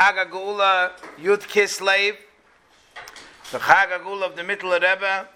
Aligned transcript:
Chag 0.00 0.30
Geula 0.30 0.92
Yud 1.20 1.42
Kislev, 1.42 2.16
the 3.52 3.58
Chag 3.58 4.02
Geula 4.02 4.22
of 4.22 4.34
the 4.34 4.40
Mittler 4.40 4.80
Rebbe. 4.80 5.28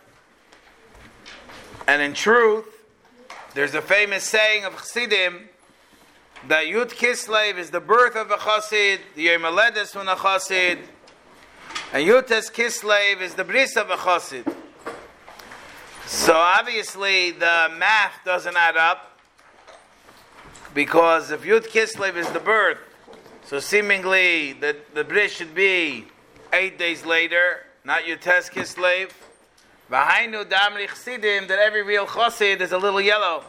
And 1.87 2.01
in 2.01 2.15
truth, 2.15 2.65
there's 3.53 3.75
a 3.75 3.83
famous 3.83 4.25
saying 4.25 4.65
of 4.65 4.73
Chassidim 4.73 5.51
that 6.49 6.65
Yud 6.65 6.93
Kislev 6.93 7.59
is 7.59 7.73
the 7.73 7.81
birth 7.81 8.17
of 8.17 8.31
a 8.31 8.37
Chassid, 8.37 9.01
the 9.15 9.25
Yom 9.25 9.45
Aledes 9.45 9.93
from 9.93 10.09
a 10.09 10.17
Chassid, 10.17 10.79
and 11.93 12.09
Yutes 12.09 12.51
Kislev 12.51 13.21
is 13.21 13.35
the 13.35 13.45
bris 13.45 13.77
of 13.77 13.91
a 13.91 13.97
Chassid. 13.97 14.51
So 16.07 16.33
obviously 16.33 17.33
the 17.33 17.71
math 17.77 18.15
doesn't 18.25 18.57
add 18.57 18.79
up 18.79 19.21
because 20.73 21.31
if 21.31 21.43
Yud 21.43 21.67
Kislev 21.67 22.17
is 22.17 22.31
the 22.31 22.41
birth, 22.41 22.79
so 23.47 23.61
seemingly 23.61 24.55
the, 24.55 24.77
the 24.95 25.05
bris 25.05 25.33
should 25.33 25.55
be 25.55 26.07
eight 26.53 26.79
days 26.79 27.05
later, 27.05 27.67
not 27.85 28.05
Yutes 28.05 28.51
Kislev. 28.51 29.11
V'hainu 29.91 30.45
damri 30.47 30.89
chsidim 30.89 31.47
that 31.49 31.59
every 31.59 31.83
real 31.83 32.07
chassid 32.07 32.61
is 32.61 32.73
a 32.73 32.79
little 32.79 33.03
yellow, 33.03 33.45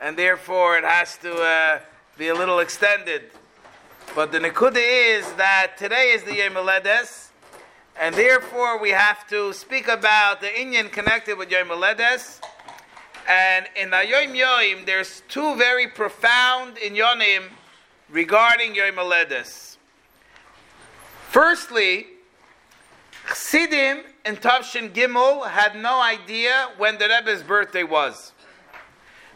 and 0.00 0.18
therefore 0.18 0.76
it 0.76 0.84
has 0.84 1.16
to 1.18 1.34
uh, 1.34 1.80
be 2.18 2.28
a 2.28 2.34
little 2.34 2.58
extended. 2.58 3.30
But 4.14 4.32
the 4.32 4.38
nekuda 4.38 4.76
is 4.76 5.32
that 5.34 5.78
today 5.78 6.10
is 6.10 6.24
the 6.24 6.34
Yom 6.34 6.56
Aledes, 6.56 7.30
and 7.98 8.14
therefore 8.14 8.78
we 8.78 8.90
have 8.90 9.26
to 9.28 9.54
speak 9.54 9.88
about 9.88 10.42
the 10.42 10.48
Inyan 10.48 10.92
connected 10.92 11.38
with 11.38 11.50
Yom 11.50 11.70
Aledes. 11.70 12.40
And 13.26 13.66
in 13.76 13.90
the 13.90 14.06
Yom 14.06 14.34
Yom, 14.34 14.84
there's 14.84 15.22
two 15.28 15.56
very 15.56 15.86
profound 15.86 16.76
inyanim 16.76 17.44
regarding 18.10 18.74
Yom 18.74 18.98
Aledes. 18.98 19.76
Firstly, 21.30 22.06
Chassidim 23.26 24.00
and 24.24 24.40
Tavshin 24.40 24.90
Gimel 24.90 25.48
had 25.48 25.76
no 25.76 26.00
idea 26.00 26.70
when 26.78 26.96
the 26.98 27.08
Rebbe's 27.08 27.42
birthday 27.42 27.82
was. 27.82 28.32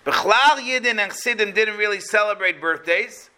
Bechlal 0.06 0.58
Yidin 0.58 0.98
and 0.98 1.12
Chassidim 1.12 1.52
didn't 1.52 1.76
really 1.76 2.00
celebrate 2.00 2.60
birthdays, 2.60 3.30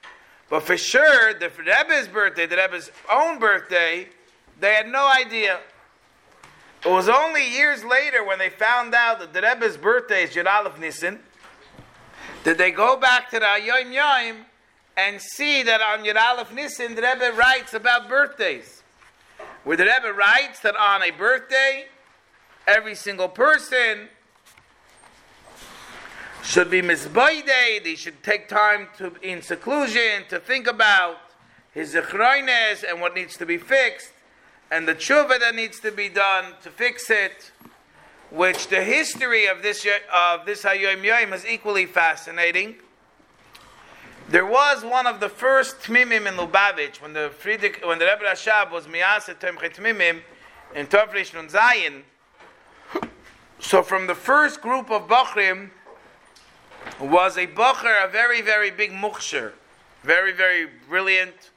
but 0.49 0.61
for 0.61 0.77
sure, 0.77 1.35
the 1.35 1.51
Rebbe's 1.59 2.09
birthday, 2.09 2.47
the 2.47 2.57
Rebbe's 2.57 2.91
own 3.11 3.39
birthday, 3.39 4.09
they 4.61 4.75
had 4.75 4.89
no 4.89 5.11
idea. 5.11 5.59
It 6.85 6.91
was 6.91 7.09
only 7.09 7.51
years 7.51 7.83
later 7.83 8.25
when 8.25 8.39
they 8.39 8.51
found 8.51 8.95
out 8.95 9.19
that 9.19 9.33
the 9.33 9.43
Rebbe's 9.43 9.77
birthday 9.77 10.25
is 10.25 10.31
Yud 10.31 10.47
Aleph 10.47 10.79
Nissen, 10.79 11.19
did 12.45 12.57
they 12.57 12.71
go 12.71 12.97
back 12.97 13.31
to 13.31 13.41
the 13.41 13.61
Yom 13.65 13.91
Yom 13.91 14.47
and 14.97 15.21
see 15.21 15.63
that 15.63 15.81
on 15.81 16.05
Yud 16.05 16.17
Aleph 16.17 16.53
Nissen, 16.53 16.95
the 16.95 17.03
Rebbe 17.03 17.33
writes 17.37 17.75
about 17.75 18.09
birthdays 18.09 18.83
where 19.65 19.79
the 19.79 19.85
Rebbe 19.85 20.13
writes 20.13 20.61
that 20.61 20.77
on 20.77 21.03
a 21.03 21.11
birthday, 21.11 21.87
every 22.67 22.95
single 22.95 23.29
person 23.29 24.09
should 26.43 26.71
be 26.71 26.83
misbaided, 26.83 27.85
They 27.85 27.95
should 27.95 28.23
take 28.23 28.49
time 28.49 28.89
to 28.99 29.15
in 29.23 29.41
seclusion 29.41 30.25
to 30.29 30.39
think 30.39 30.67
about 30.67 31.17
his 31.73 31.95
zechroines 31.95 32.85
and 32.89 33.01
what 33.01 33.15
needs 33.15 33.37
to 33.39 33.47
be 33.47 33.57
fixed, 33.57 34.13
and 34.71 34.87
the 34.87 34.95
tshuva 34.95 35.41
that 35.41 35.55
needs 35.55 35.81
to 35.81 35.91
be 35.91 36.11
done 36.11 36.53
to 36.63 36.71
fix 36.71 37.09
it, 37.09 37.51
which 38.31 38.69
the 38.69 38.83
history 38.83 39.47
of 39.47 39.63
this 39.63 39.87
of 40.13 40.45
this 40.45 40.63
Hayom 40.63 41.03
Yom 41.03 41.33
is 41.33 41.47
equally 41.47 41.87
fascinating. 41.87 42.77
There 44.29 44.47
was 44.47 44.83
one 44.83 45.07
of 45.07 45.21
the 45.21 45.29
first 45.29 45.81
Tmimim 45.81 46.27
in 46.27 46.35
Lubavitch 46.35 47.03
when 47.03 47.13
the 47.13 47.31
Frierdiker, 47.43 47.87
when 47.87 47.99
the 47.99 48.07
Rebbe 48.07 48.25
Rashab 48.25 48.71
was 48.71 48.87
Miyaset 48.87 49.39
Temche 49.39 49.75
Tmimim 49.75 50.23
in 50.75 50.87
Tovrish 50.87 51.35
Nun 51.35 51.49
Zayin. 51.49 52.03
So 53.61 53.83
from 53.83 54.07
the 54.07 54.15
first 54.15 54.63
group 54.63 54.91
of 54.91 55.09
Bachrim 55.09 55.71
was 56.99 57.37
a 57.37 57.47
Bacher, 57.47 58.03
a 58.03 58.09
very, 58.09 58.41
very 58.41 58.71
big 58.71 58.93
Mukhsher, 58.93 59.53
very, 60.03 60.33
very 60.33 60.69
brilliant, 60.89 61.51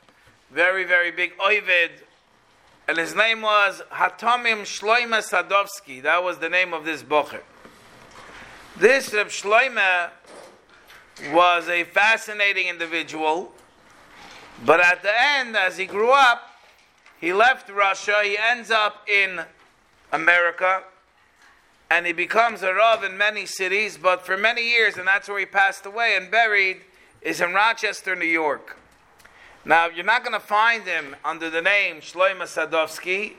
very, 0.52 0.84
very 0.84 1.12
big 1.12 1.38
Oivid, 1.38 1.92
and 2.90 2.98
his 2.98 3.16
name 3.16 3.44
was 3.44 3.82
Hatomim 3.94 4.64
Shloime 4.64 5.22
Sadovsky. 5.22 6.04
That 6.04 6.22
was 6.22 6.40
the 6.40 6.50
name 6.50 6.74
of 6.74 6.84
this 6.84 7.02
Bacher. 7.02 7.42
This 8.76 9.14
Reb 9.14 9.28
Shloime 9.28 10.10
was 11.34 11.68
a 11.68 11.84
fascinating 11.84 12.68
individual, 12.68 13.52
but 14.66 14.80
at 14.80 15.02
the 15.04 15.12
end, 15.20 15.56
as 15.56 15.78
he 15.78 15.86
grew 15.86 16.12
up, 16.12 16.52
he 17.20 17.34
left 17.34 17.70
Russia, 17.70 18.20
he 18.24 18.38
ends 18.38 18.70
up 18.70 19.08
in 19.10 19.42
America, 20.12 20.84
and 21.90 22.06
he 22.06 22.14
becomes 22.14 22.62
a 22.64 22.74
Rav 22.74 23.04
in 23.04 23.18
many 23.18 23.46
cities, 23.46 23.98
but 23.98 24.26
for 24.26 24.38
many 24.38 24.70
years, 24.70 24.98
and 24.98 25.08
that's 25.08 25.28
where 25.28 25.40
he 25.40 25.46
passed 25.46 25.86
away 25.86 26.16
and 26.16 26.30
buried, 26.30 26.82
is 27.22 27.42
in 27.42 27.54
Rochester, 27.54 28.16
New 28.16 28.26
York. 28.26 28.78
Now, 29.66 29.88
you're 29.88 30.06
not 30.06 30.24
going 30.24 30.40
to 30.40 30.46
find 30.46 30.84
him 30.84 31.16
under 31.26 31.50
the 31.50 31.62
name 31.62 31.98
Shloima 31.98 32.44
Sadovsky. 32.44 33.34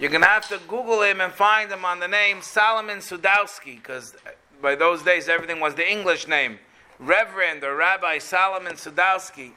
You're 0.00 0.10
going 0.10 0.22
to 0.22 0.28
have 0.28 0.48
to 0.48 0.58
Google 0.66 1.02
him 1.02 1.20
and 1.20 1.32
find 1.32 1.70
him 1.70 1.84
on 1.84 2.00
the 2.00 2.08
name 2.08 2.40
Solomon 2.40 2.98
Sadowski, 2.98 3.76
because 3.76 4.16
by 4.60 4.74
those 4.74 5.02
days 5.02 5.28
everything 5.28 5.60
was 5.60 5.74
the 5.74 5.88
English 5.88 6.26
name. 6.26 6.58
Reverend 6.98 7.64
or 7.64 7.76
Rabbi 7.76 8.18
Solomon 8.18 8.74
Sadowski. 8.74 9.52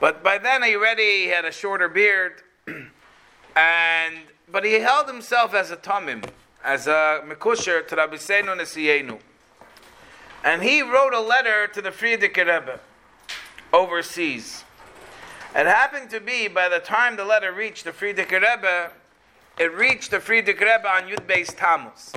But 0.00 0.22
by 0.24 0.38
then 0.38 0.62
he 0.62 0.74
already 0.74 1.28
had 1.28 1.44
a 1.44 1.52
shorter 1.52 1.88
beard, 1.88 2.42
and 3.56 4.14
but 4.50 4.64
he 4.64 4.74
held 4.74 5.06
himself 5.06 5.54
as 5.54 5.70
a 5.70 5.76
tamim, 5.76 6.28
as 6.64 6.86
a 6.86 7.22
mekusher 7.24 7.86
to 7.86 7.96
Rabbi 7.96 8.16
Seinu 8.16 8.56
Nesiyenu. 8.56 9.18
And 10.44 10.62
he 10.62 10.82
wrote 10.82 11.14
a 11.14 11.20
letter 11.20 11.68
to 11.68 11.80
the 11.80 11.90
Frierdiker 11.90 12.46
Rebbe 12.46 12.80
overseas. 13.72 14.64
It 15.54 15.66
happened 15.66 16.10
to 16.10 16.20
be 16.20 16.48
by 16.48 16.68
the 16.68 16.80
time 16.80 17.16
the 17.16 17.24
letter 17.24 17.52
reached 17.52 17.84
the 17.84 17.92
Frierdiker 17.92 18.40
Rebbe, 18.40 18.90
it 19.58 19.72
reached 19.72 20.10
the 20.10 20.18
Frierdiker 20.18 20.60
Rebbe 20.60 20.88
on 20.88 21.02
Yud 21.04 21.26
Beis 21.26 21.54
Tammuz. 21.56 22.12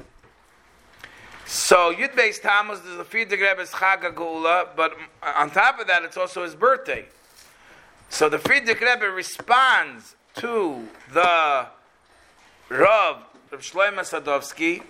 So 1.47 1.93
Yud 1.93 2.15
Beis 2.15 2.41
Tammuz 2.41 2.79
is 2.79 2.97
the 2.97 3.03
Frierdiker 3.03 3.49
Rebbe's 3.49 3.69
Chag 3.69 4.01
Geula, 4.15 4.67
but 4.75 4.97
on 5.21 5.51
top 5.51 5.79
of 5.79 5.85
that, 5.87 6.03
it's 6.03 6.17
also 6.17 6.43
his 6.43 6.55
birthday. 6.55 7.05
So 8.09 8.29
the 8.29 8.37
Frierdiker 8.37 8.81
Rebbe 8.81 9.11
responds 9.11 10.15
to 10.37 10.87
the 11.13 11.67
Rav, 12.69 13.17
Rav 13.51 13.61
Shlomo 13.61 13.99
Sadovsky, 13.99 14.81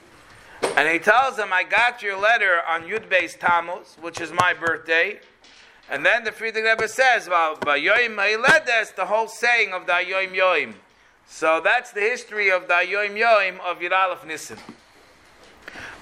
and 0.77 0.88
he 0.88 0.97
tells 0.97 1.38
him, 1.38 1.51
I 1.51 1.63
got 1.63 2.01
your 2.01 2.17
letter 2.17 2.61
on 2.67 2.83
Yud 2.83 3.09
Beis 3.09 3.38
Tammuz, 3.38 3.97
which 3.99 4.21
is 4.21 4.31
my 4.31 4.53
birthday. 4.53 5.19
And 5.89 6.05
then 6.05 6.23
the 6.23 6.31
Frierdiker 6.31 6.71
Rebbe 6.71 6.88
says, 6.88 7.27
well, 7.27 7.57
Yoim 7.57 8.15
Ha'iledes, 8.15 8.95
the 8.95 9.05
whole 9.05 9.27
saying 9.27 9.73
of 9.73 9.85
the 9.85 9.91
Yoim 9.91 10.33
Yoim. 10.33 10.73
So 11.27 11.59
that's 11.61 11.91
the 11.91 11.99
history 11.99 12.49
of 12.49 12.67
the 12.67 12.73
Yoim 12.73 13.17
Yoim 13.17 13.59
of 13.59 13.79
Yud 13.79 13.91
Aleph 13.91 14.25
Nissen. 14.25 14.57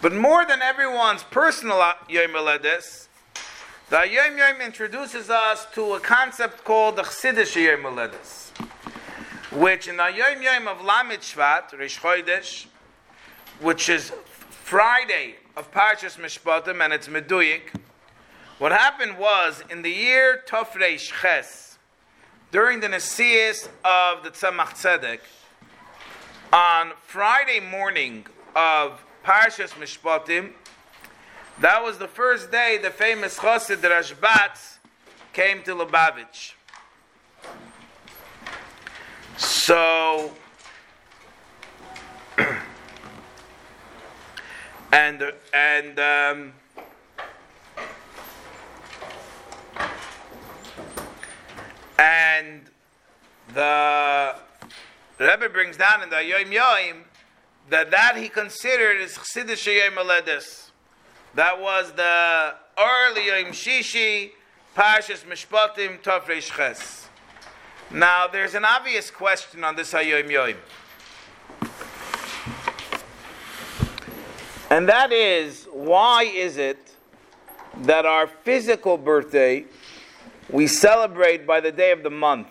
But 0.04 0.14
more 0.14 0.46
than 0.46 0.62
everyone's 0.62 1.24
personal 1.24 1.78
Yom 2.10 2.36
Aledes, 2.36 3.08
the 3.90 4.06
Yom 4.06 4.38
Yom 4.38 4.60
introduces 4.60 5.30
us 5.30 5.66
to 5.76 5.94
a 5.94 6.00
concept 6.02 6.66
called 6.66 6.98
the 6.98 7.04
Chassidish 7.04 7.56
Yom 7.56 7.86
Aledes, 7.86 8.52
which 9.54 9.88
in 9.88 9.96
the 9.96 10.10
Yom 10.10 10.42
Yom 10.42 10.68
of 10.68 10.84
Lamed 10.84 11.22
Shvat, 11.22 11.72
Rish 11.80 12.02
Chodesh, 12.02 12.66
which 13.62 13.88
is 13.88 14.12
Friday 14.50 15.36
of 15.56 15.72
Parshas 15.72 16.18
Mishpatim, 16.18 16.84
and 16.84 16.92
it's 16.92 17.08
Meduyik, 17.08 17.74
what 18.60 18.74
happened 18.74 19.18
was 19.18 19.64
in 19.70 19.84
the 19.84 19.90
year 19.90 20.44
Tofrei 20.46 21.00
Ches, 21.00 21.78
during 22.52 22.82
the 22.82 22.90
Nesias 22.90 23.70
of 23.86 24.22
the 24.26 24.32
Tzemach 24.32 24.74
Tzedek, 24.74 25.22
on 26.52 26.92
Friday 27.08 27.62
morning 27.62 28.26
of 28.54 29.02
Parshas 29.24 29.72
Mishpatim, 29.80 30.52
that 31.62 31.82
was 31.82 31.98
the 31.98 32.08
first 32.08 32.52
day 32.52 32.78
the 32.82 32.90
famous 32.90 33.38
Chassid 33.38 33.78
Rashbatz 33.78 34.80
came 35.32 35.64
to 35.64 35.74
Lubavitch. 35.76 36.54
So, 39.38 40.32
and 44.92 45.32
and 45.54 46.00
um, 46.00 46.54
and 51.98 52.62
the 53.54 54.36
Rebbe 55.20 55.50
brings 55.50 55.78
down 55.78 56.04
in 56.04 56.10
the 56.10 56.24
Yom 56.24 56.52
Yom 56.52 57.06
that 57.70 57.92
that 57.92 58.18
he 58.18 58.30
considered 58.30 59.00
is 59.00 59.14
Chassidish 59.14 59.66
Yom. 59.66 59.96
That 61.36 61.60
was 61.60 61.92
the 61.94 62.54
early 62.78 63.28
Yom 63.28 63.52
Shishi, 63.54 64.32
Parshas 64.76 65.24
Mishpatim, 65.26 66.02
Tov 66.02 66.28
Ches. 66.28 67.08
Now, 67.92 68.28
there's 68.28 68.56
an 68.56 68.66
obvious 68.66 69.12
question 69.12 69.64
on 69.64 69.76
this 69.76 69.94
Hayyim 69.94 70.30
Yoim. 70.30 70.58
And 74.70 74.90
that 74.90 75.12
is, 75.12 75.68
why 75.72 76.24
is 76.24 76.58
it 76.58 76.96
that 77.84 78.08
our 78.08 78.26
physical 78.26 78.98
birthday 78.98 79.66
we 80.50 80.66
celebrate 80.66 81.46
by 81.46 81.60
the 81.60 81.72
day 81.72 81.92
of 81.92 82.02
the 82.02 82.10
month? 82.10 82.48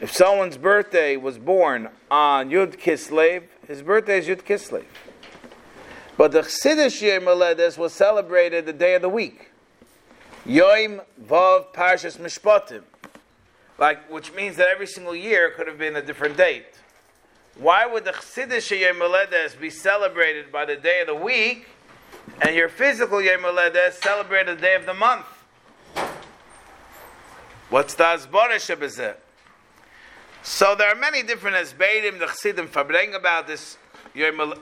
If 0.00 0.12
someone's 0.12 0.58
birthday 0.58 1.16
was 1.16 1.38
born 1.38 1.88
on 2.10 2.50
Yud 2.50 2.76
Kislev, 2.76 3.44
his 3.66 3.82
birthday 3.82 4.18
is 4.18 4.26
Yud 4.26 4.44
Kislev. 4.44 4.84
But 6.16 6.32
the 6.32 6.40
Chassidish 6.40 7.02
Yom 7.02 7.78
was 7.78 7.92
celebrated 7.92 8.64
the 8.64 8.72
day 8.72 8.94
of 8.94 9.02
the 9.02 9.08
week. 9.08 9.50
Yom 10.46 11.02
Vav 11.22 11.72
Parshas 11.74 12.18
Mishpatim. 12.18 12.82
Like, 13.78 14.10
which 14.10 14.32
means 14.32 14.56
that 14.56 14.68
every 14.68 14.86
single 14.86 15.14
year 15.14 15.50
could 15.50 15.66
have 15.66 15.78
been 15.78 15.96
a 15.96 16.02
different 16.02 16.36
date. 16.36 16.66
Why 17.58 17.86
would 17.86 18.04
the 18.04 18.12
Chassidish 18.12 18.70
Yom 18.78 19.60
be 19.60 19.70
celebrated 19.70 20.52
by 20.52 20.64
the 20.64 20.76
day 20.76 21.00
of 21.00 21.08
the 21.08 21.14
week, 21.14 21.68
and 22.40 22.54
your 22.54 22.68
physical 22.68 23.20
Yom 23.20 23.40
Haledes 23.40 23.94
celebrated 23.94 24.58
the 24.58 24.62
day 24.62 24.74
of 24.74 24.86
the 24.86 24.94
month? 24.94 25.26
What's 27.68 27.94
the 27.94 28.04
Asbara 28.04 28.56
Shabbazet? 28.56 29.16
So 30.48 30.76
there 30.76 30.88
are 30.88 30.94
many 30.94 31.24
different 31.24 31.56
Esbeirim, 31.56 32.20
the 32.20 32.26
Chassidim 32.26 32.68
Fabreng 32.68 33.16
about 33.16 33.48
this 33.48 33.78
Yom 34.14 34.54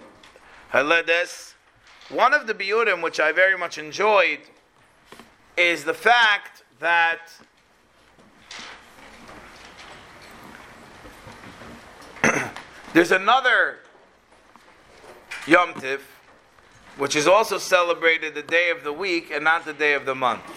Haledes. 0.72 1.52
One 2.08 2.32
of 2.32 2.46
the 2.46 2.54
Biurim, 2.54 3.02
which 3.02 3.20
I 3.20 3.32
very 3.32 3.56
much 3.56 3.76
enjoyed, 3.76 4.40
is 5.58 5.84
the 5.84 5.92
fact 5.92 6.64
that 6.80 7.18
there's 12.94 13.12
another 13.12 13.80
Yom 15.46 15.74
Tiv, 15.74 16.00
which 16.96 17.14
is 17.14 17.28
also 17.28 17.58
celebrated 17.58 18.34
the 18.34 18.42
day 18.42 18.70
of 18.70 18.84
the 18.84 18.92
week 18.92 19.30
and 19.30 19.44
not 19.44 19.66
the 19.66 19.74
day 19.74 19.92
of 19.92 20.06
the 20.06 20.14
month. 20.14 20.50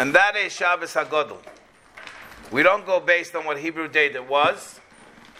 And 0.00 0.12
that 0.16 0.34
is 0.34 0.52
Shabbos 0.52 0.94
HaGodel. 0.94 1.38
We 2.52 2.62
don't 2.62 2.86
go 2.86 3.00
based 3.00 3.34
on 3.34 3.44
what 3.44 3.58
Hebrew 3.58 3.88
date 3.88 4.14
it 4.14 4.28
was. 4.28 4.78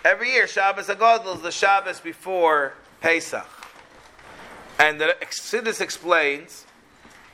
Every 0.05 0.33
year, 0.33 0.49
Shabbos 0.49 0.89
Agadol 0.89 1.37
is 1.37 1.43
the 1.43 1.53
Shabbos 1.53 2.01
before 2.01 2.75
Pesach. 3.01 3.47
And 4.81 5.01
the 5.01 5.17
Exodus 5.23 5.81
explains 5.81 6.67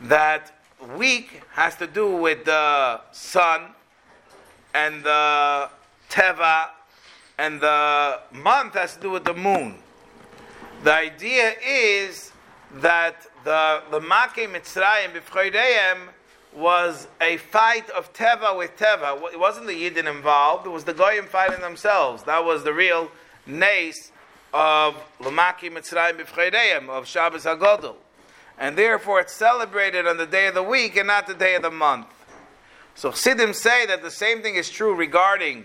that 0.02 0.52
week 0.96 1.42
has 1.52 1.74
to 1.76 1.86
do 1.86 2.06
with 2.16 2.44
the 2.44 3.00
sun 3.12 3.68
and 4.74 5.02
the 5.04 5.70
Teva, 6.10 6.68
and 7.38 7.60
the 7.60 8.20
month 8.30 8.74
has 8.74 8.94
to 8.96 9.00
do 9.00 9.10
with 9.10 9.24
the 9.24 9.34
moon. 9.34 9.78
The 10.84 10.92
idea 10.92 11.54
is 11.66 12.32
that 12.74 13.26
the 13.44 13.82
the 13.90 14.00
Makei 14.00 14.48
Mitzrayim 14.48 15.12
b'Fchoydeyim 15.14 16.08
was 16.54 17.08
a 17.20 17.38
fight 17.38 17.88
of 17.90 18.12
Teva 18.12 18.56
with 18.56 18.76
Teva. 18.76 19.32
It 19.32 19.38
wasn't 19.38 19.66
the 19.66 19.72
Yidden 19.72 20.10
involved, 20.10 20.66
it 20.66 20.70
was 20.70 20.84
the 20.84 20.94
Goyim 20.94 21.26
fighting 21.26 21.60
themselves. 21.60 22.22
That 22.24 22.44
was 22.44 22.64
the 22.64 22.72
real 22.72 23.10
nace 23.46 24.12
of 24.52 24.94
Lamaki 25.20 25.70
Mitzrayim 25.70 26.20
B'Fcheireim, 26.20 26.88
of 26.88 27.06
Shabbos 27.06 27.44
HaGodel. 27.44 27.96
And 28.58 28.76
therefore 28.76 29.20
it's 29.20 29.32
celebrated 29.32 30.06
on 30.06 30.18
the 30.18 30.26
day 30.26 30.46
of 30.46 30.54
the 30.54 30.62
week 30.62 30.96
and 30.96 31.06
not 31.06 31.26
the 31.26 31.34
day 31.34 31.54
of 31.54 31.62
the 31.62 31.70
month. 31.70 32.06
So 32.94 33.10
Chassidim 33.10 33.54
say 33.54 33.86
that 33.86 34.02
the 34.02 34.10
same 34.10 34.42
thing 34.42 34.56
is 34.56 34.68
true 34.68 34.94
regarding 34.94 35.64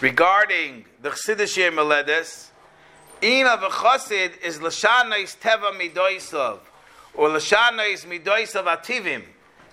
regarding 0.00 0.84
the 1.02 1.10
Chassidish 1.10 1.56
Yom 1.56 1.76
Ina 3.22 3.56
v'chosid 3.58 4.40
is 4.42 4.62
l'shanais 4.62 5.36
teva 5.38 5.72
midoisav, 5.72 6.60
or 7.14 7.28
l'shanais 7.30 8.06
midoisav 8.06 8.64
ativim. 8.64 9.24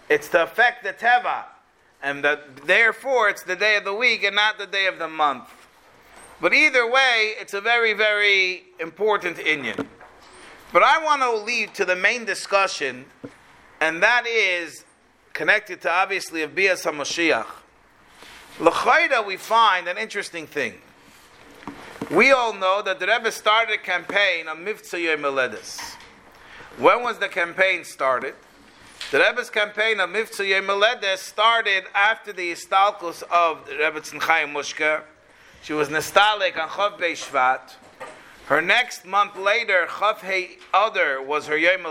It's 0.10 0.28
to 0.30 0.44
affect 0.44 0.84
the 0.84 0.94
teva, 0.94 1.44
and 2.02 2.24
that 2.24 2.66
therefore 2.66 3.30
it's 3.30 3.44
the 3.44 3.56
day 3.56 3.78
of 3.78 3.84
the 3.84 3.94
week 3.94 4.24
and 4.24 4.36
not 4.36 4.58
the 4.58 4.66
day 4.66 4.88
of 4.88 4.98
the 4.98 5.08
month. 5.08 5.50
But 6.42 6.54
either 6.54 6.90
way, 6.90 7.34
it's 7.40 7.54
a 7.54 7.62
very, 7.62 7.94
very 7.94 8.64
important 8.80 9.38
inyan. 9.38 9.88
But 10.74 10.84
I 10.84 11.04
want 11.04 11.22
to 11.22 11.32
lead 11.32 11.74
to 11.76 11.86
the 11.86 11.96
main 11.96 12.26
discussion, 12.26 13.06
and 13.80 14.02
that 14.04 14.26
is 14.28 14.84
connected 15.34 15.82
to 15.82 15.92
obviously 15.92 16.42
of 16.42 16.56
Bias 16.56 16.84
HaMashiach. 16.86 17.46
L'chayda, 18.60 19.26
we 19.26 19.38
find 19.38 19.88
an 19.88 19.98
interesting 19.98 20.48
thing. 20.48 20.74
We 22.12 22.32
all 22.32 22.54
know 22.54 22.84
that 22.84 23.00
the 23.00 23.08
Rebbe 23.08 23.32
started 23.32 23.74
a 23.74 23.78
campaign 23.80 24.48
on 24.48 24.64
Mivtza 24.64 25.02
Yom 25.02 25.24
When 26.78 27.02
was 27.02 27.18
the 27.18 27.28
campaign 27.28 27.84
started? 27.84 28.36
The 29.10 29.18
Rebbe's 29.18 29.50
campaign 29.50 30.00
of 30.00 30.12
Mivtza 30.12 30.48
Yom 30.48 31.18
started 31.18 31.86
after 31.96 32.32
the 32.32 32.52
Istalkus 32.52 33.24
of 33.24 33.66
the 33.66 33.74
Rebbetzin 33.74 34.20
Chaya 34.22 34.46
Mushka. 34.46 35.02
She 35.64 35.74
was 35.74 35.90
Nestalik 35.90 36.62
on 36.62 36.70
Chav 36.70 37.00
Bei 37.00 37.14
Shvat. 37.14 37.74
Her 38.46 38.62
next 38.62 39.08
month 39.08 39.36
later, 39.36 39.88
Chav 39.90 40.18
Hei 40.20 40.58
Adar 40.76 41.24
was 41.24 41.48
her 41.48 41.58
Yom 41.58 41.88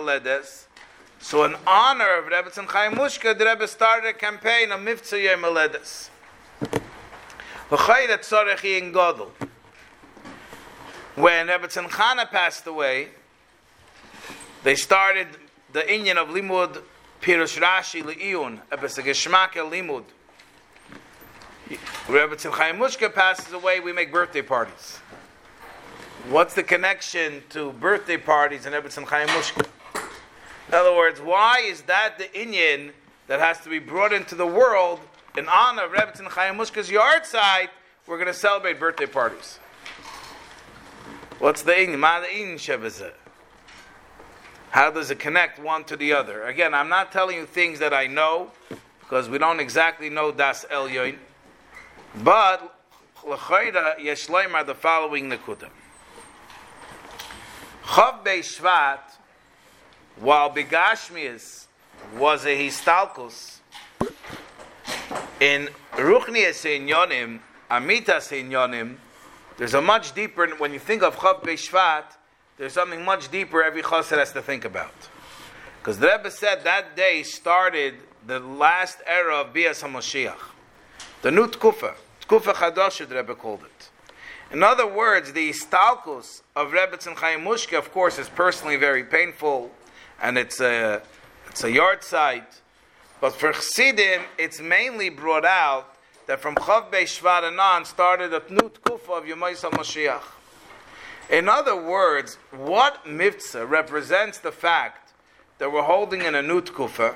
So 1.18 1.42
in 1.42 1.56
honor 1.66 2.18
of 2.18 2.26
Rebbetzin 2.26 2.66
Chaya 2.68 2.92
Mushka, 2.92 3.36
the 3.36 3.46
Rebbe 3.46 3.66
started 3.66 4.10
a 4.10 4.12
campaign 4.12 4.70
on 4.70 4.84
Mivtza 4.84 5.20
Yom 5.20 5.40
Haledes. 5.40 6.10
V'chayda 7.68 8.18
tzorech 8.20 8.64
in 8.64 8.92
Godel. 8.92 9.30
When 11.14 11.46
Rebbe 11.46 11.68
Chana 11.68 12.28
passed 12.28 12.66
away, 12.66 13.08
they 14.64 14.74
started 14.74 15.28
the 15.72 15.82
inyan 15.82 16.16
of 16.16 16.28
limud 16.28 16.82
pirush 17.22 17.60
Rashi 17.60 18.02
leiyun 18.02 18.60
epes 18.72 19.00
geshmak 19.00 19.52
limud. 19.52 20.02
Rebbe 22.08 22.34
Mushka 22.34 23.14
passes 23.14 23.52
away, 23.52 23.78
we 23.78 23.92
make 23.92 24.10
birthday 24.10 24.42
parties. 24.42 24.98
What's 26.30 26.54
the 26.54 26.64
connection 26.64 27.44
to 27.50 27.70
birthday 27.70 28.16
parties 28.16 28.66
and 28.66 28.74
Rebbe 28.74 28.90
Chaim 28.90 29.28
Mushka? 29.28 29.68
In 30.66 30.74
other 30.74 30.96
words, 30.96 31.20
why 31.20 31.60
is 31.64 31.82
that 31.82 32.18
the 32.18 32.24
inyan 32.24 32.90
that 33.28 33.38
has 33.38 33.60
to 33.60 33.68
be 33.68 33.78
brought 33.78 34.12
into 34.12 34.34
the 34.34 34.46
world 34.46 34.98
in 35.38 35.48
honor 35.48 35.84
of 35.84 35.92
Rebbe 35.92 36.12
Chaim 36.30 36.56
Mushka's 36.56 36.90
yard 36.90 37.24
site? 37.24 37.70
We're 38.08 38.16
going 38.16 38.26
to 38.26 38.34
celebrate 38.34 38.80
birthday 38.80 39.06
parties. 39.06 39.60
What's 41.38 41.62
the 41.62 41.82
in? 41.82 42.00
How 44.70 44.90
does 44.90 45.10
it 45.10 45.18
connect 45.18 45.58
one 45.58 45.84
to 45.84 45.96
the 45.96 46.12
other? 46.12 46.44
Again, 46.44 46.74
I'm 46.74 46.88
not 46.88 47.12
telling 47.12 47.36
you 47.36 47.46
things 47.46 47.78
that 47.80 47.92
I 47.92 48.06
know 48.06 48.50
because 49.00 49.28
we 49.28 49.38
don't 49.38 49.60
exactly 49.60 50.10
know 50.10 50.32
Das 50.32 50.64
Elyon. 50.64 51.16
But 52.22 52.76
l'chayda 53.24 53.98
yeshleim 53.98 54.66
the 54.66 54.74
following 54.74 55.30
nekuda. 55.30 55.68
Chav 57.84 58.24
Shvat, 58.24 59.00
while 60.18 60.50
Begashmias 60.50 61.66
was 62.16 62.44
a 62.44 62.56
histalkus, 62.56 63.58
in 65.40 65.68
Ruchnias 65.92 66.64
Yonim, 66.88 67.40
Amitas 67.70 68.32
Yonim, 68.50 68.96
there's 69.56 69.74
a 69.74 69.80
much 69.80 70.14
deeper, 70.14 70.48
when 70.56 70.72
you 70.72 70.78
think 70.78 71.02
of 71.02 71.16
Chav 71.16 71.42
Shvat, 71.42 72.04
there's 72.56 72.72
something 72.72 73.04
much 73.04 73.30
deeper 73.30 73.62
every 73.62 73.82
chassid 73.82 74.18
has 74.18 74.32
to 74.32 74.42
think 74.42 74.64
about. 74.64 74.94
Because 75.78 75.98
the 75.98 76.08
Rebbe 76.08 76.30
said 76.30 76.64
that 76.64 76.96
day 76.96 77.22
started 77.22 77.94
the 78.26 78.40
last 78.40 78.98
era 79.06 79.40
of 79.40 79.52
Bias 79.52 79.82
HaMoshiach. 79.82 80.38
The 81.22 81.30
new 81.30 81.46
Tkufa. 81.46 81.94
Tkufa 82.22 82.54
Chadosh, 82.54 83.06
the 83.06 83.14
Rebbe 83.14 83.34
called 83.34 83.62
it. 83.62 83.90
In 84.50 84.62
other 84.62 84.86
words, 84.86 85.32
the 85.32 85.50
stalkus 85.50 86.42
of 86.54 86.70
Rebbetzin 86.70 87.16
Chaya 87.16 87.42
Mushke, 87.42 87.76
of 87.76 87.92
course, 87.92 88.18
is 88.18 88.28
personally 88.28 88.76
very 88.76 89.02
painful, 89.02 89.70
and 90.22 90.38
it's 90.38 90.60
a, 90.60 91.02
it's 91.48 91.64
a 91.64 91.70
yard 91.70 92.04
site. 92.04 92.60
But 93.20 93.34
for 93.34 93.52
Chassidim, 93.52 94.22
it's 94.38 94.60
mainly 94.60 95.08
brought 95.08 95.44
out 95.44 95.93
that 96.26 96.40
from 96.40 96.54
Chav 96.54 96.90
Bei 96.90 97.04
Shvat 97.04 97.46
and 97.46 97.60
on 97.60 97.84
started 97.84 98.32
a 98.32 98.42
new 98.50 98.70
tkufa 98.70 99.18
of 99.18 99.24
Yemais 99.24 99.60
Mashiach. 99.70 100.22
In 101.30 101.48
other 101.48 101.76
words, 101.76 102.36
what 102.50 103.06
mitzvah 103.06 103.66
represents 103.66 104.38
the 104.38 104.52
fact 104.52 105.12
that 105.58 105.72
we're 105.72 105.82
holding 105.82 106.22
in 106.22 106.34
a 106.34 106.42
new 106.42 106.60
tkufa, 106.60 107.14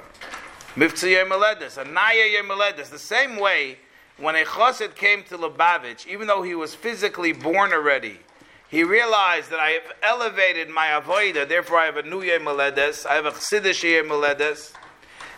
mitzvah 0.77 1.11
Yom 1.11 1.33
a 1.33 1.85
Naya 1.85 2.27
Yom 2.27 2.49
the 2.49 2.99
same 2.99 3.37
way 3.37 3.79
when 4.19 4.35
a 4.35 4.45
chassid 4.45 4.95
came 4.95 5.23
to 5.25 5.39
Lubavitch, 5.39 6.07
even 6.07 6.27
though 6.27 6.43
he 6.43 6.55
was 6.55 6.75
physically 6.75 7.33
born 7.33 7.73
already, 7.73 8.19
he 8.69 8.83
realized 8.83 9.51
that 9.51 9.61
I 9.61 9.71
have 9.71 9.93
elevated 10.03 10.69
my 10.69 10.89
avoida, 10.89 11.49
therefore 11.49 11.79
I 11.79 11.87
have 11.87 11.97
a 11.97 12.03
new 12.03 12.23
Yom 12.23 12.43
Meledes, 12.43 13.07
I 13.07 13.15
have 13.15 13.27
a 13.27 13.31
Chassidish 13.31 13.83
Yom 13.83 14.09
Meledes. 14.09 14.73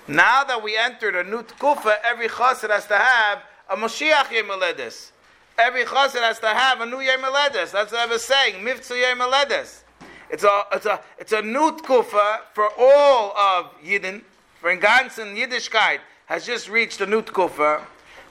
Now 0.08 0.42
that 0.44 0.62
we 0.62 0.76
entered 0.76 1.14
a 1.14 1.22
new 1.22 1.42
Tkufa, 1.42 1.96
every 2.02 2.26
Chassid 2.26 2.70
has 2.70 2.86
to 2.86 2.96
have 2.96 3.42
a 3.70 3.76
Moshiach 3.76 4.32
Yom 4.32 4.46
Meledes. 4.46 5.12
Every 5.56 5.84
Chassid 5.84 6.22
has 6.22 6.40
to 6.40 6.48
have 6.48 6.80
a 6.80 6.86
new 6.86 7.00
Yom 7.00 7.20
Meledes. 7.20 7.70
That's 7.70 7.92
what 7.92 8.00
I 8.00 8.06
was 8.06 8.24
saying, 8.24 8.64
Mivtzu 8.64 9.00
Yom 9.00 9.20
Meledes. 9.20 9.82
It's 10.28 10.42
a, 10.42 10.62
it's 10.72 10.86
a, 10.86 11.00
it's 11.18 11.32
a 11.32 11.40
new 11.40 11.76
Tkufa 11.76 12.40
for 12.52 12.68
all 12.76 13.36
of 13.36 13.66
Yidden, 13.80 14.22
for 14.60 14.76
Ganzen 14.76 15.36
Yiddishkeit 15.36 15.98
has 16.26 16.44
just 16.44 16.68
reached 16.68 17.00
a 17.00 17.06
new 17.06 17.22
Tkufa. 17.22 17.82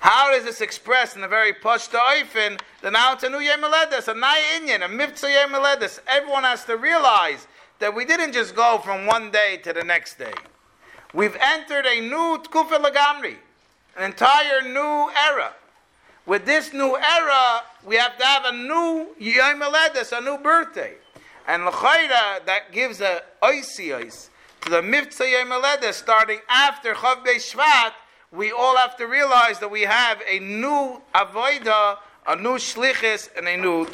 How 0.02 0.34
is 0.34 0.44
this 0.44 0.60
expressed 0.60 1.16
in 1.16 1.24
a 1.24 1.28
very 1.30 1.54
pashta 1.54 2.00
oifen? 2.00 2.60
That 2.82 2.92
now 2.92 3.14
it's 3.14 3.24
a 3.24 3.30
new 3.30 3.40
Yom 3.40 3.62
Meledes, 3.62 4.10
a 4.10 4.14
Naya 4.14 4.42
Inyan, 4.60 4.84
a 4.84 4.90
Mivtza 4.90 5.34
Yom 5.34 5.54
Meledes. 5.54 6.00
Everyone 6.06 6.44
has 6.44 6.66
to 6.66 6.76
realize 6.76 7.48
that 7.80 7.96
we 7.96 8.04
didn't 8.04 8.34
just 8.34 8.56
go 8.56 8.82
from 8.84 9.06
one 9.06 9.32
day 9.32 9.58
to 9.64 9.72
the 9.72 9.86
next 9.86 10.18
day. 10.18 10.34
We've 11.14 11.38
entered 11.40 11.86
a 11.86 12.02
new 12.02 12.44
Tkufa 12.44 12.84
Lagamri, 12.84 13.38
an 13.98 14.04
entire 14.04 14.62
new 14.62 15.12
era. 15.30 15.54
With 16.26 16.46
this 16.46 16.74
new 16.74 16.96
era, 16.96 17.64
we 17.86 17.96
have 17.96 18.18
to 18.18 18.26
have 18.26 18.46
a 18.46 18.52
new 18.52 19.16
Yom 19.18 19.62
Meledes, 19.62 20.16
a 20.16 20.22
new 20.22 20.38
birthday. 20.38 20.94
And 21.48 21.66
L'chaira, 21.66 22.46
that 22.46 22.72
gives 22.72 23.02
a 23.02 23.24
oisi 23.42 24.30
to 24.62 24.70
the 24.70 24.82
Mivtza 24.82 25.32
Yom 25.32 25.94
starting 25.94 26.40
after 26.50 26.94
Chav 26.94 27.26
Shvat, 27.26 27.94
we 28.32 28.52
all 28.52 28.78
have 28.78 28.96
to 28.98 29.08
realize 29.08 29.58
that 29.60 29.72
we 29.72 29.82
have 29.82 30.22
a 30.30 30.38
new 30.40 31.02
avoida, 31.16 31.98
a 32.28 32.36
new 32.36 32.58
shlichus, 32.58 33.30
and 33.36 33.48
a 33.48 33.58
new 33.58 33.86